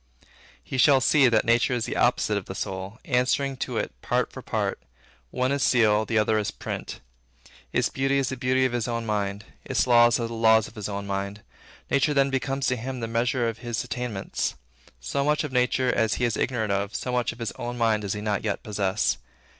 He 0.63 0.79
shall 0.79 0.99
see, 0.99 1.27
that 1.29 1.45
nature 1.45 1.75
is 1.75 1.85
the 1.85 1.95
opposite 1.95 2.35
of 2.35 2.45
the 2.45 2.55
soul, 2.55 2.97
answering 3.05 3.55
to 3.57 3.77
it 3.77 3.93
part 4.01 4.33
for 4.33 4.41
part. 4.41 4.81
One 5.29 5.51
is 5.51 5.61
seal, 5.61 6.07
and 6.09 6.09
one 6.09 6.39
is 6.39 6.49
print. 6.49 7.01
Its 7.71 7.87
beauty 7.89 8.17
is 8.17 8.29
the 8.29 8.35
beauty 8.35 8.65
of 8.65 8.71
his 8.71 8.87
own 8.87 9.05
mind. 9.05 9.45
Its 9.63 9.85
laws 9.85 10.19
are 10.19 10.25
the 10.25 10.33
laws 10.33 10.67
of 10.67 10.73
his 10.73 10.89
own 10.89 11.05
mind. 11.05 11.43
Nature 11.91 12.15
then 12.15 12.31
becomes 12.31 12.65
to 12.65 12.75
him 12.77 12.99
the 12.99 13.07
measure 13.07 13.47
of 13.47 13.59
his 13.59 13.83
attainments. 13.83 14.55
So 14.99 15.23
much 15.23 15.43
of 15.43 15.51
nature 15.51 15.93
as 15.93 16.15
he 16.15 16.25
is 16.25 16.35
ignorant 16.35 16.71
of, 16.71 16.95
so 16.95 17.11
much 17.11 17.31
of 17.31 17.37
his 17.37 17.51
own 17.59 17.77
mind 17.77 18.01
does 18.01 18.13
he 18.13 18.21
not 18.21 18.43
yet 18.43 18.63
possess. 18.63 19.19